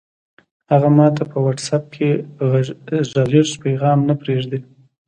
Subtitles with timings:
[0.71, 2.09] هغه ماته په وټس اپ کې
[3.11, 4.59] غږیز پیغام نه پرېږدي!